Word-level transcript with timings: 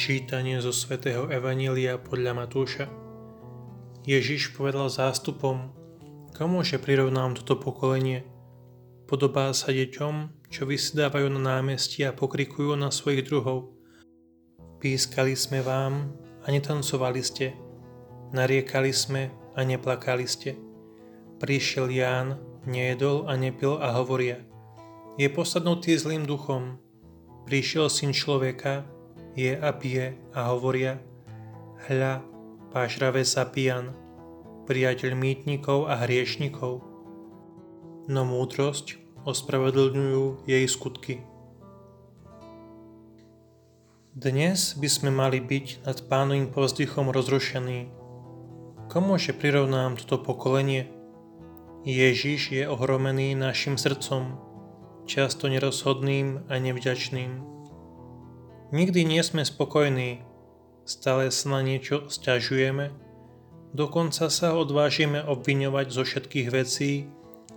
Čítanie 0.00 0.56
zo 0.64 0.72
svätého 0.72 1.28
Evanília 1.28 2.00
podľa 2.00 2.32
Matúša. 2.32 2.88
Ježiš 4.08 4.56
povedal 4.56 4.88
zástupom, 4.88 5.76
komuže 6.32 6.80
prirovnám 6.80 7.36
toto 7.36 7.60
pokolenie? 7.60 8.24
Podobá 9.04 9.52
sa 9.52 9.76
deťom, 9.76 10.48
čo 10.48 10.64
vysedávajú 10.64 11.28
na 11.36 11.52
námestí 11.52 12.00
a 12.08 12.16
pokrikujú 12.16 12.80
na 12.80 12.88
svojich 12.88 13.28
druhov. 13.28 13.76
Pískali 14.80 15.36
sme 15.36 15.60
vám 15.60 16.16
a 16.16 16.46
netancovali 16.48 17.20
ste. 17.20 17.52
Nariekali 18.32 18.96
sme 18.96 19.28
a 19.52 19.60
neplakali 19.68 20.24
ste. 20.24 20.56
Prišiel 21.44 21.92
Ján, 21.92 22.40
nejedol 22.64 23.28
a 23.28 23.36
nepil 23.36 23.76
a 23.76 23.92
hovoria. 24.00 24.40
Je 25.20 25.28
posadnutý 25.28 25.92
zlým 26.00 26.24
duchom. 26.24 26.80
Prišiel 27.44 27.92
syn 27.92 28.16
človeka, 28.16 28.88
je 29.40 29.52
a 29.56 29.70
pije 29.72 30.20
a 30.36 30.52
hovoria 30.52 31.00
Hľa, 31.88 32.20
pášrave 32.76 33.24
sa 33.24 33.48
pijan, 33.48 33.96
priateľ 34.68 35.16
mýtnikov 35.16 35.88
a 35.88 36.04
hriešnikov. 36.04 36.84
No 38.04 38.22
múdrosť 38.28 39.00
ospravedlňujú 39.24 40.44
jej 40.44 40.64
skutky. 40.68 41.24
Dnes 44.12 44.76
by 44.76 44.88
sme 44.92 45.10
mali 45.14 45.40
byť 45.40 45.88
nad 45.88 45.98
pánovým 46.04 46.52
povzdychom 46.52 47.08
rozrušení. 47.08 47.88
Komuže 48.92 49.32
prirovnám 49.32 49.96
toto 49.96 50.20
pokolenie? 50.20 50.90
Ježiš 51.88 52.52
je 52.52 52.68
ohromený 52.68 53.32
našim 53.32 53.80
srdcom, 53.80 54.36
často 55.08 55.48
nerozhodným 55.48 56.44
a 56.52 56.60
nevďačným. 56.60 57.59
Nikdy 58.70 59.02
nie 59.02 59.18
sme 59.26 59.42
spokojní, 59.42 60.22
stále 60.86 61.34
sa 61.34 61.58
na 61.58 61.60
niečo 61.66 62.06
stiažujeme, 62.06 62.94
dokonca 63.74 64.30
sa 64.30 64.54
odvážime 64.54 65.26
obviňovať 65.26 65.86
zo 65.90 66.06
všetkých 66.06 66.48
vecí, 66.54 67.10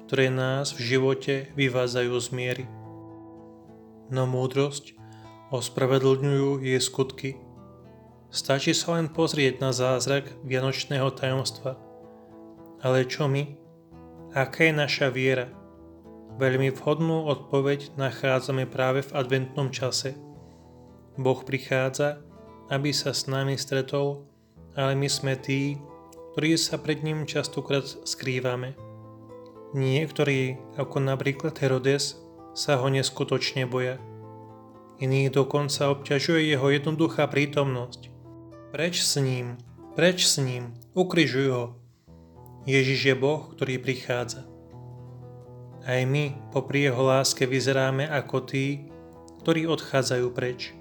ktoré 0.10 0.34
nás 0.34 0.74
v 0.74 0.98
živote 0.98 1.54
vyvádzajú 1.54 2.14
z 2.18 2.28
miery. 2.34 2.66
No 4.10 4.26
múdrosť 4.26 4.98
ospravedlňujú 5.54 6.66
jej 6.66 6.82
skutky. 6.82 7.38
Stačí 8.34 8.74
sa 8.74 8.98
len 8.98 9.06
pozrieť 9.06 9.62
na 9.62 9.70
zázrak 9.70 10.34
Vianočného 10.42 11.14
tajomstva. 11.14 11.78
Ale 12.82 13.06
čo 13.06 13.30
my? 13.30 13.54
Aká 14.34 14.66
je 14.66 14.74
naša 14.74 15.14
viera? 15.14 15.54
Veľmi 16.42 16.74
vhodnú 16.74 17.30
odpoveď 17.30 17.94
nachádzame 18.02 18.66
práve 18.66 19.06
v 19.06 19.14
adventnom 19.14 19.70
čase– 19.70 20.18
Boh 21.14 21.46
prichádza, 21.46 22.26
aby 22.74 22.90
sa 22.90 23.14
s 23.14 23.30
nami 23.30 23.54
stretol, 23.54 24.26
ale 24.74 24.98
my 24.98 25.06
sme 25.06 25.38
tí, 25.38 25.78
ktorí 26.34 26.58
sa 26.58 26.82
pred 26.82 27.06
ním 27.06 27.30
častokrát 27.30 27.86
skrývame. 27.86 28.74
Niektorí, 29.78 30.58
ako 30.82 30.98
napríklad 31.06 31.54
Herodes, 31.62 32.18
sa 32.58 32.82
ho 32.82 32.90
neskutočne 32.90 33.70
boja. 33.70 34.02
Iní 35.02 35.30
dokonca 35.30 35.90
obťažuje 35.94 36.54
jeho 36.54 36.70
jednoduchá 36.70 37.30
prítomnosť. 37.30 38.10
Preč 38.74 39.06
s 39.06 39.18
ním, 39.22 39.58
preč 39.94 40.26
s 40.26 40.42
ním, 40.42 40.74
ukrižuj 40.98 41.48
ho. 41.54 41.66
Ježiš 42.66 43.14
je 43.14 43.16
Boh, 43.18 43.54
ktorý 43.54 43.78
prichádza. 43.78 44.50
Aj 45.86 46.02
my 46.10 46.34
popri 46.50 46.90
jeho 46.90 47.02
láske 47.06 47.46
vyzeráme 47.46 48.10
ako 48.10 48.38
tí, 48.50 48.90
ktorí 49.44 49.70
odchádzajú 49.70 50.28
preč 50.32 50.74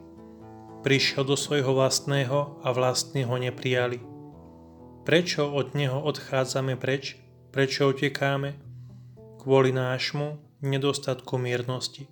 prišiel 0.83 1.23
do 1.23 1.39
svojho 1.39 1.73
vlastného 1.73 2.59
a 2.67 2.69
vlastní 2.75 3.23
ho 3.23 3.39
neprijali. 3.39 4.03
Prečo 5.03 5.51
od 5.51 5.75
neho 5.79 6.03
odchádzame 6.03 6.79
preč? 6.79 7.19
Prečo 7.55 7.91
utekáme? 7.91 8.59
Kvôli 9.39 9.75
nášmu 9.75 10.39
nedostatku 10.63 11.39
miernosti. 11.39 12.07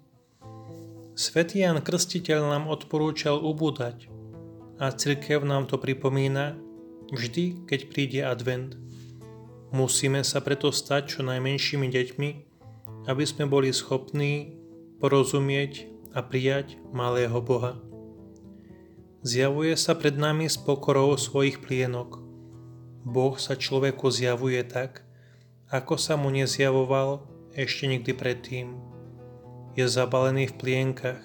Svetý 1.15 1.63
Jan 1.63 1.83
Krstiteľ 1.83 2.51
nám 2.51 2.65
odporúčal 2.67 3.39
ubúdať 3.39 4.11
a 4.81 4.91
cirkev 4.91 5.45
nám 5.47 5.69
to 5.69 5.77
pripomína 5.77 6.57
vždy, 7.13 7.67
keď 7.67 7.81
príde 7.91 8.21
advent. 8.25 8.79
Musíme 9.71 10.27
sa 10.27 10.43
preto 10.43 10.75
stať 10.75 11.19
čo 11.19 11.21
najmenšími 11.23 11.87
deťmi, 11.87 12.31
aby 13.07 13.25
sme 13.27 13.47
boli 13.47 13.71
schopní 13.71 14.59
porozumieť 14.99 15.87
a 16.11 16.27
prijať 16.27 16.81
malého 16.91 17.39
Boha. 17.39 17.90
Zjavuje 19.21 19.77
sa 19.77 19.93
pred 19.93 20.17
nami 20.17 20.49
s 20.49 20.57
pokorou 20.57 21.13
svojich 21.13 21.61
plienok. 21.61 22.25
Boh 23.05 23.37
sa 23.37 23.53
človeku 23.53 24.09
zjavuje 24.09 24.65
tak, 24.65 25.05
ako 25.69 26.01
sa 26.01 26.17
mu 26.17 26.33
nezjavoval 26.33 27.29
ešte 27.53 27.85
nikdy 27.85 28.17
predtým. 28.17 28.81
Je 29.77 29.85
zabalený 29.85 30.49
v 30.49 30.57
plienkach. 30.57 31.21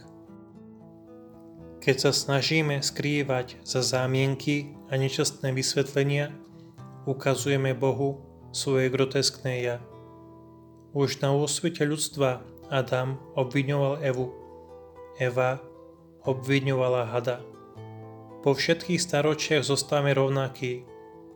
Keď 1.79 1.95
sa 1.95 2.11
snažíme 2.11 2.83
skrývať 2.83 3.63
za 3.63 3.79
zámienky 3.79 4.75
a 4.91 4.99
nečastné 4.99 5.55
vysvetlenia, 5.55 6.35
ukazujeme 7.07 7.71
Bohu 7.71 8.19
svoje 8.51 8.91
groteskné 8.91 9.71
ja. 9.71 9.77
Už 10.91 11.23
na 11.23 11.31
úsvete 11.31 11.87
ľudstva 11.87 12.43
Adam 12.67 13.23
obviňoval 13.39 14.03
Evu. 14.03 14.35
Eva 15.15 15.63
obviňovala 16.27 17.07
hada. 17.07 17.54
Po 18.45 18.53
všetkých 18.53 19.01
staročiach 19.01 19.65
zostávame 19.65 20.13
rovnakí. 20.13 20.85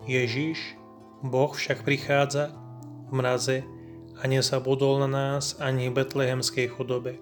Ježiš, 0.06 0.78
Boh 1.26 1.50
však 1.50 1.82
prichádza 1.82 2.54
v 3.10 3.18
mraze 3.18 3.58
a 4.22 4.30
nezabudol 4.30 5.02
na 5.02 5.10
nás 5.10 5.58
ani 5.58 5.90
v 5.90 6.06
betlehemskej 6.06 6.70
chudobe. 6.70 7.18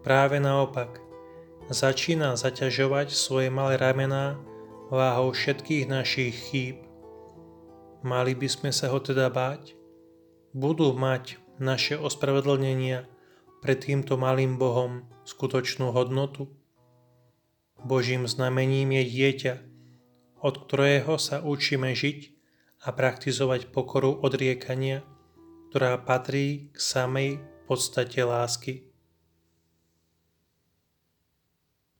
Práve 0.00 0.40
naopak, 0.40 1.04
začína 1.68 2.40
zaťažovať 2.40 3.12
svoje 3.12 3.52
malé 3.52 3.76
ramená 3.76 4.40
váhou 4.88 5.36
všetkých 5.36 5.84
našich 5.84 6.32
chýb. 6.48 6.80
Mali 8.00 8.32
by 8.32 8.48
sme 8.48 8.72
sa 8.72 8.88
ho 8.88 9.04
teda 9.04 9.28
báť? 9.28 9.76
Budú 10.56 10.96
mať 10.96 11.36
naše 11.60 12.00
ospravedlnenia 12.00 13.04
pred 13.60 13.84
týmto 13.84 14.16
malým 14.16 14.56
Bohom 14.56 15.04
skutočnú 15.28 15.92
hodnotu? 15.92 16.48
Božím 17.84 18.24
znamením 18.24 18.96
je 18.96 19.04
dieťa, 19.04 19.54
od 20.40 20.54
ktorého 20.64 21.20
sa 21.20 21.44
učíme 21.44 21.92
žiť 21.92 22.32
a 22.84 22.92
praktizovať 22.92 23.68
pokoru 23.72 24.24
odriekania, 24.24 25.04
ktorá 25.68 26.00
patrí 26.00 26.72
k 26.72 26.78
samej 26.80 27.30
podstate 27.68 28.24
lásky. 28.24 28.93